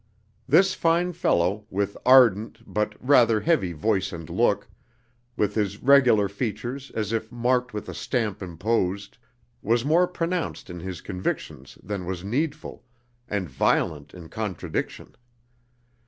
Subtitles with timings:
[0.47, 4.67] This fine fellow, with ardent but rather heavy voice and look,
[5.37, 9.19] with his regular features as if marked with a stamp imposed,
[9.61, 12.83] was more pronounced in his convictions than was needful,
[13.27, 15.15] and violent in contradiction.